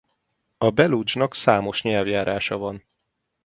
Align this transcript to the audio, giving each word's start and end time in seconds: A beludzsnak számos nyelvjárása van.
A 0.57 0.69
beludzsnak 0.69 1.35
számos 1.35 1.81
nyelvjárása 1.81 2.57
van. 2.57 2.85